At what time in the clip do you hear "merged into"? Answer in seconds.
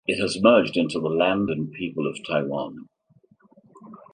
0.41-0.99